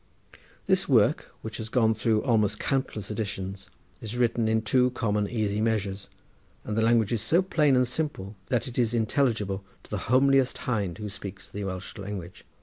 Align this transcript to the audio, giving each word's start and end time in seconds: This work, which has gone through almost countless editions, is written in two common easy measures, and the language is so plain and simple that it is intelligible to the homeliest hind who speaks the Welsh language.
This 0.65 0.89
work, 0.89 1.29
which 1.43 1.57
has 1.57 1.69
gone 1.69 1.93
through 1.93 2.23
almost 2.23 2.57
countless 2.57 3.11
editions, 3.11 3.69
is 4.01 4.17
written 4.17 4.47
in 4.47 4.63
two 4.63 4.89
common 4.89 5.29
easy 5.29 5.61
measures, 5.61 6.09
and 6.63 6.75
the 6.75 6.81
language 6.81 7.13
is 7.13 7.21
so 7.21 7.43
plain 7.43 7.75
and 7.75 7.87
simple 7.87 8.35
that 8.47 8.67
it 8.67 8.79
is 8.79 8.95
intelligible 8.95 9.63
to 9.83 9.91
the 9.91 9.99
homeliest 10.09 10.57
hind 10.57 10.97
who 10.97 11.07
speaks 11.07 11.47
the 11.47 11.65
Welsh 11.65 11.99
language. 11.99 12.45